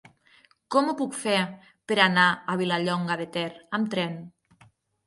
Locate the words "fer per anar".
1.25-2.27